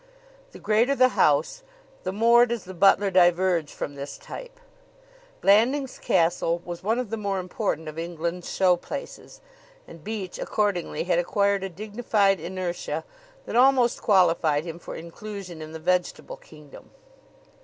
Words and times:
The 0.51 0.57
greater 0.57 0.95
the 0.95 1.09
house 1.09 1.61
the 2.01 2.11
more 2.11 2.47
does 2.47 2.63
the 2.63 2.73
butler 2.73 3.11
diverge 3.11 3.71
from 3.71 3.93
this 3.93 4.17
type. 4.17 4.59
Blandings 5.41 5.99
Castle 5.99 6.59
was 6.65 6.81
one 6.81 6.97
of 6.97 7.11
the 7.11 7.17
more 7.17 7.37
important 7.37 7.87
of 7.87 7.99
England's 7.99 8.51
show 8.51 8.75
places, 8.77 9.41
and 9.87 10.03
Beach 10.03 10.39
accordingly 10.39 11.03
had 11.03 11.19
acquired 11.19 11.63
a 11.63 11.69
dignified 11.69 12.39
inertia 12.39 13.03
that 13.45 13.55
almost 13.55 14.01
qualified 14.01 14.65
him 14.65 14.79
for 14.79 14.95
inclusion 14.95 15.61
in 15.61 15.71
the 15.71 15.77
vegetable 15.77 16.37
kingdom. 16.37 16.89